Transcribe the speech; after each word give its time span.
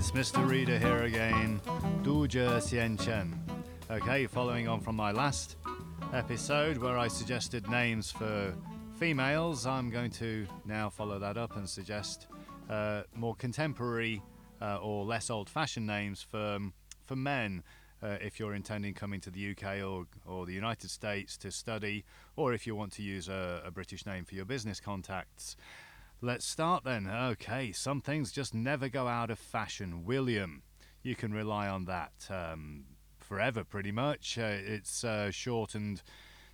it's 0.00 0.12
Mr. 0.12 0.48
Reader 0.48 0.78
here 0.78 1.02
again. 1.02 1.60
Duja 2.02 2.56
Xian 2.56 2.98
Chen. 2.98 3.38
Okay, 3.90 4.26
following 4.26 4.66
on 4.66 4.80
from 4.80 4.96
my 4.96 5.12
last 5.12 5.58
episode 6.14 6.78
where 6.78 6.96
I 6.96 7.06
suggested 7.06 7.68
names 7.68 8.10
for 8.10 8.54
females, 8.98 9.66
I'm 9.66 9.90
going 9.90 10.10
to 10.12 10.46
now 10.64 10.88
follow 10.88 11.18
that 11.18 11.36
up 11.36 11.54
and 11.56 11.68
suggest 11.68 12.28
uh, 12.70 13.02
more 13.14 13.34
contemporary 13.34 14.22
uh, 14.62 14.78
or 14.78 15.04
less 15.04 15.28
old-fashioned 15.28 15.86
names 15.86 16.22
for 16.22 16.60
for 17.04 17.14
men. 17.14 17.62
Uh, 18.02 18.16
if 18.22 18.40
you're 18.40 18.54
intending 18.54 18.94
coming 18.94 19.20
to 19.20 19.30
the 19.30 19.50
UK 19.50 19.82
or, 19.84 20.06
or 20.26 20.46
the 20.46 20.54
United 20.54 20.88
States 20.88 21.36
to 21.36 21.50
study, 21.50 22.06
or 22.36 22.54
if 22.54 22.66
you 22.66 22.74
want 22.74 22.90
to 22.92 23.02
use 23.02 23.28
a, 23.28 23.60
a 23.66 23.70
British 23.70 24.06
name 24.06 24.24
for 24.24 24.34
your 24.34 24.46
business 24.46 24.80
contacts. 24.80 25.56
Let's 26.22 26.44
start 26.44 26.84
then. 26.84 27.08
Okay, 27.08 27.72
some 27.72 28.02
things 28.02 28.30
just 28.30 28.52
never 28.52 28.90
go 28.90 29.08
out 29.08 29.30
of 29.30 29.38
fashion. 29.38 30.04
William, 30.04 30.62
you 31.02 31.16
can 31.16 31.32
rely 31.32 31.66
on 31.66 31.86
that 31.86 32.12
um, 32.28 32.84
forever 33.18 33.64
pretty 33.64 33.90
much. 33.90 34.36
Uh, 34.36 34.58
it's 34.60 35.02
uh, 35.02 35.30
shortened 35.30 36.02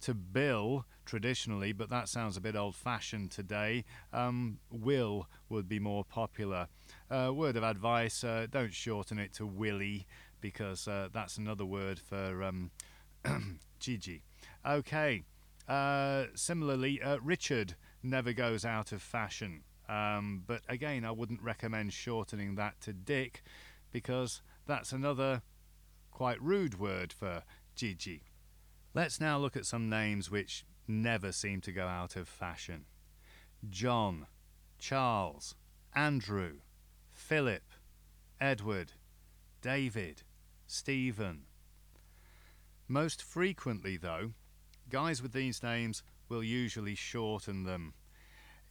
to 0.00 0.14
Bill 0.14 0.86
traditionally, 1.04 1.72
but 1.72 1.90
that 1.90 2.08
sounds 2.08 2.38
a 2.38 2.40
bit 2.40 2.56
old 2.56 2.74
fashioned 2.74 3.32
today. 3.32 3.84
Um, 4.14 4.60
Will 4.70 5.28
would 5.50 5.68
be 5.68 5.78
more 5.78 6.04
popular. 6.04 6.68
Uh, 7.10 7.30
word 7.34 7.58
of 7.58 7.62
advice 7.62 8.24
uh, 8.24 8.46
don't 8.50 8.72
shorten 8.72 9.18
it 9.18 9.34
to 9.34 9.44
Willie 9.44 10.06
because 10.40 10.88
uh, 10.88 11.08
that's 11.12 11.36
another 11.36 11.66
word 11.66 11.98
for 11.98 12.42
um, 12.42 12.70
Gigi. 13.78 14.22
Okay, 14.66 15.24
uh, 15.68 16.24
similarly, 16.34 16.98
Richard 17.22 17.74
never 18.02 18.32
goes 18.32 18.64
out 18.64 18.92
of 18.92 19.02
fashion. 19.02 19.62
Um, 19.88 20.44
but 20.46 20.62
again, 20.68 21.04
I 21.04 21.10
wouldn't 21.10 21.42
recommend 21.42 21.92
shortening 21.92 22.54
that 22.54 22.80
to 22.82 22.92
Dick 22.92 23.42
because 23.90 24.42
that's 24.66 24.92
another 24.92 25.42
quite 26.10 26.40
rude 26.40 26.78
word 26.78 27.12
for 27.12 27.42
Gigi. 27.74 28.22
Let's 28.94 29.20
now 29.20 29.38
look 29.38 29.56
at 29.56 29.66
some 29.66 29.88
names 29.88 30.30
which 30.30 30.64
never 30.86 31.32
seem 31.32 31.60
to 31.62 31.72
go 31.72 31.86
out 31.86 32.16
of 32.16 32.28
fashion 32.28 32.84
John, 33.68 34.26
Charles, 34.78 35.54
Andrew, 35.94 36.60
Philip, 37.12 37.62
Edward, 38.40 38.92
David, 39.60 40.22
Stephen. 40.66 41.42
Most 42.88 43.22
frequently, 43.22 43.96
though, 43.96 44.32
guys 44.88 45.22
with 45.22 45.32
these 45.32 45.62
names 45.62 46.02
will 46.30 46.44
usually 46.44 46.94
shorten 46.94 47.64
them. 47.64 47.92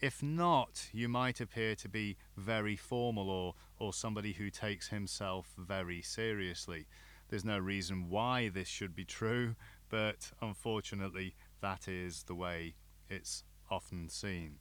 If 0.02 0.23
not, 0.23 0.88
you 0.93 1.09
might 1.09 1.41
appear 1.41 1.75
to 1.75 1.89
be 1.89 2.15
very 2.38 2.77
formal 2.77 3.29
or, 3.29 3.55
or 3.77 3.93
somebody 3.93 4.31
who 4.33 4.49
takes 4.49 4.88
himself 4.88 5.53
very 5.57 6.02
seriously. 6.02 6.87
There's 7.27 7.43
no 7.45 7.59
reason 7.59 8.09
why 8.09 8.47
this 8.47 8.69
should 8.69 8.95
be 8.95 9.03
true, 9.03 9.55
but 9.89 10.31
unfortunately, 10.41 11.35
that 11.61 11.87
is 11.87 12.23
the 12.23 12.35
way 12.35 12.75
it's 13.09 13.43
often 13.69 14.07
seen. 14.07 14.55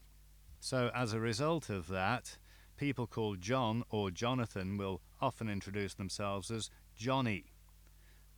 So, 0.60 0.90
as 0.92 1.12
a 1.12 1.20
result 1.20 1.70
of 1.70 1.86
that, 1.88 2.36
people 2.76 3.06
called 3.06 3.40
John 3.40 3.84
or 3.90 4.10
Jonathan 4.10 4.76
will 4.76 5.00
often 5.20 5.48
introduce 5.48 5.94
themselves 5.94 6.50
as 6.50 6.68
Johnny. 6.96 7.44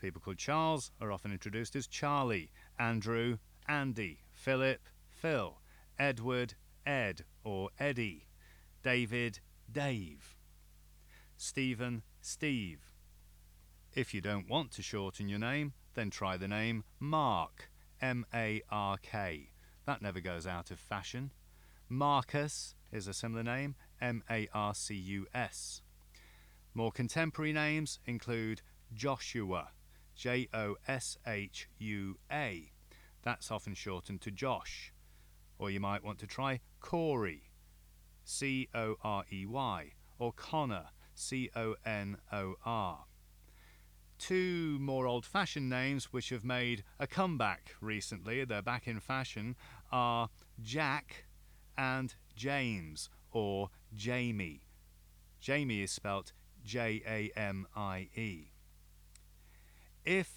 People 0.01 0.21
called 0.21 0.39
Charles 0.39 0.93
are 1.01 1.13
often 1.13 1.33
introduced 1.33 1.75
as 1.77 1.87
Charlie, 1.87 2.51
Andrew, 2.79 3.39
Andy, 3.67 4.21
Philip, 4.41 4.81
Phil, 5.11 5.59
Edward, 5.99 6.55
Ed 6.87 7.25
or 7.45 7.69
Eddie, 7.79 8.27
David, 8.83 9.41
Dave, 9.71 10.35
Stephen, 11.37 12.03
Steve. 12.23 12.91
If 13.95 14.15
you 14.15 14.23
don't 14.23 14.49
want 14.49 14.71
to 14.73 14.83
shorten 14.83 15.29
your 15.29 15.39
name, 15.39 15.75
then 15.93 16.09
try 16.09 16.39
the 16.39 16.49
name 16.49 16.85
Mark, 16.99 17.71
M 18.01 18.25
A 18.33 18.63
R 18.71 18.97
K. 18.97 19.51
That 19.85 20.01
never 20.01 20.21
goes 20.21 20.47
out 20.47 20.71
of 20.71 20.81
fashion. 20.81 21.33
Marcus 21.91 22.75
is 22.91 23.07
a 23.07 23.13
similar 23.13 23.43
name, 23.43 23.75
M 24.01 24.23
A 24.31 24.49
R 24.55 24.75
C 24.75 24.95
U 24.95 25.27
S. 25.35 25.83
More 26.73 26.93
contemporary 26.93 27.53
names 27.53 27.99
include 28.07 28.63
Joshua, 28.95 29.73
J 30.17 30.49
O 30.55 30.77
S 30.89 31.19
H 31.27 31.69
U 31.79 32.17
A. 32.33 32.73
That's 33.23 33.51
often 33.51 33.75
shortened 33.75 34.21
to 34.23 34.31
Josh. 34.31 34.93
Or 35.59 35.71
you 35.71 35.81
might 35.81 36.03
want 36.03 36.19
to 36.21 36.27
try 36.27 36.61
Corey, 36.81 37.51
C 38.25 38.69
O 38.75 38.97
R 39.03 39.25
E 39.31 39.47
Y, 39.47 39.93
or 40.19 40.33
Conor, 40.33 40.87
C 41.15 41.51
O 41.55 41.75
N 41.85 42.17
O 42.33 42.55
R. 42.65 43.05
Two 44.19 44.79
more 44.81 45.07
old 45.07 45.25
fashioned 45.25 45.71
names 45.71 46.13
which 46.13 46.29
have 46.29 46.45
made 46.45 46.85
a 46.99 47.07
comeback 47.07 47.75
recently, 47.81 48.45
they're 48.45 48.61
back 48.63 48.87
in 48.87 49.01
fashion, 49.01 49.57
are 49.91 50.29
Jack 50.63 51.25
and 51.77 52.15
James, 52.37 53.09
or 53.33 53.71
Jamie. 53.95 54.67
Jamie 55.41 55.83
is 55.83 55.91
spelt 55.91 56.33
J 56.65 57.03
A 57.07 57.39
M 57.39 57.67
I 57.75 58.09
E. 58.15 58.53
If 60.05 60.31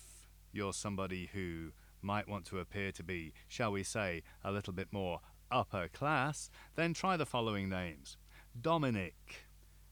you're 0.51 0.73
somebody 0.73 1.29
who 1.33 1.71
might 2.03 2.27
want 2.27 2.45
to 2.45 2.59
appear 2.59 2.91
to 2.91 3.03
be, 3.03 3.33
shall 3.47 3.71
we 3.71 3.83
say, 3.83 4.23
a 4.43 4.51
little 4.51 4.73
bit 4.73 4.91
more 4.91 5.21
upper 5.51 5.87
class, 5.87 6.49
then 6.75 6.93
try 6.93 7.15
the 7.15 7.25
following 7.25 7.69
names 7.69 8.17
Dominic, 8.59 9.47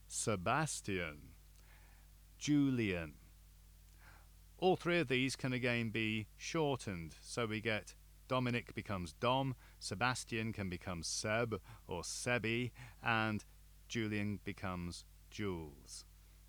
Sebastian, 0.07 1.19
Julian. 2.37 3.13
All 4.57 4.75
three 4.75 4.99
of 4.99 5.07
these 5.07 5.35
can 5.35 5.53
again 5.53 5.89
be 5.89 6.27
shortened, 6.37 7.15
so 7.21 7.45
we 7.45 7.61
get 7.61 7.95
Dominic 8.27 8.73
becomes 8.75 9.13
Dom, 9.13 9.55
Sebastian 9.79 10.53
can 10.53 10.69
become 10.69 11.03
Seb 11.03 11.59
or 11.87 12.01
Sebi, 12.01 12.71
and 13.03 13.43
Julian 13.87 14.39
becomes 14.45 15.03
Jules. 15.29 16.05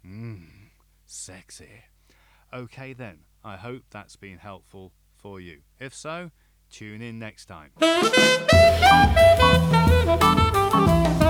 Mmm, 0.06 0.70
sexy. 1.06 1.84
Okay 2.52 2.92
then, 2.92 3.20
I 3.42 3.56
hope 3.56 3.82
that's 3.90 4.16
been 4.16 4.38
helpful 4.38 4.92
for 5.22 5.40
you. 5.40 5.60
If 5.78 5.94
so, 5.94 6.30
tune 6.70 7.00
in 7.00 7.18
next 7.18 7.46
time. 7.46 7.70